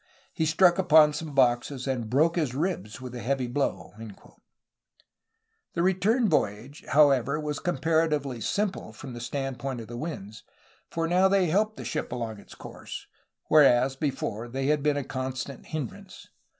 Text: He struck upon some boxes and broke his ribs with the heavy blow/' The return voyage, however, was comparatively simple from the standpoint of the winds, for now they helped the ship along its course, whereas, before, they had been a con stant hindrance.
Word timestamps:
He 0.33 0.47
struck 0.47 0.79
upon 0.79 1.13
some 1.13 1.35
boxes 1.35 1.85
and 1.85 2.09
broke 2.09 2.35
his 2.35 2.55
ribs 2.55 2.99
with 2.99 3.13
the 3.13 3.19
heavy 3.19 3.47
blow/' 3.47 3.91
The 5.75 5.83
return 5.83 6.27
voyage, 6.27 6.83
however, 6.87 7.39
was 7.39 7.59
comparatively 7.59 8.41
simple 8.41 8.93
from 8.93 9.13
the 9.13 9.21
standpoint 9.21 9.79
of 9.79 9.87
the 9.87 9.97
winds, 9.97 10.41
for 10.89 11.07
now 11.07 11.27
they 11.27 11.51
helped 11.51 11.77
the 11.77 11.85
ship 11.85 12.11
along 12.11 12.39
its 12.39 12.55
course, 12.55 13.05
whereas, 13.45 13.95
before, 13.95 14.47
they 14.47 14.65
had 14.65 14.81
been 14.81 14.97
a 14.97 15.03
con 15.03 15.35
stant 15.35 15.67
hindrance. 15.67 16.29